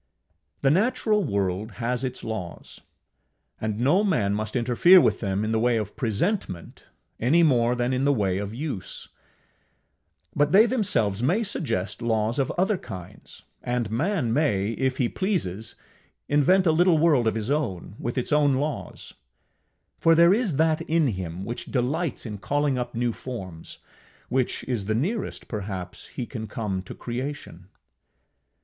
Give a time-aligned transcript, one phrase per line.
[0.61, 2.81] The natural world has its laws,
[3.59, 6.85] and no man must interfere with them in the way of presentment
[7.19, 9.09] any more than in the way of use;
[10.35, 15.75] but they themselves may suggest laws of other kinds, and man may, if he pleases,
[16.27, 19.13] invent a little world of his own, with its own laws;
[19.99, 23.77] for there is that in him which delights in calling up new forms
[24.29, 27.67] which is the nearest, perhaps, he can come to creation.